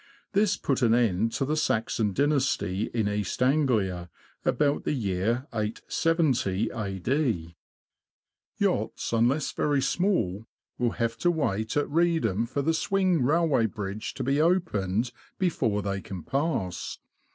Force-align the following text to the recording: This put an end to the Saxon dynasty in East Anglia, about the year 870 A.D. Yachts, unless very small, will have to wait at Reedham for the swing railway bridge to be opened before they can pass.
This 0.33 0.57
put 0.57 0.81
an 0.81 0.95
end 0.95 1.31
to 1.33 1.45
the 1.45 1.55
Saxon 1.55 2.11
dynasty 2.11 2.89
in 2.91 3.07
East 3.07 3.43
Anglia, 3.43 4.09
about 4.43 4.83
the 4.83 4.93
year 4.93 5.45
870 5.53 6.71
A.D. 6.71 7.55
Yachts, 8.57 9.13
unless 9.13 9.51
very 9.51 9.79
small, 9.79 10.47
will 10.79 10.93
have 10.97 11.17
to 11.19 11.29
wait 11.29 11.77
at 11.77 11.87
Reedham 11.87 12.47
for 12.47 12.63
the 12.63 12.73
swing 12.73 13.21
railway 13.23 13.67
bridge 13.67 14.15
to 14.15 14.23
be 14.23 14.41
opened 14.41 15.11
before 15.37 15.83
they 15.83 16.01
can 16.01 16.23
pass. 16.23 16.97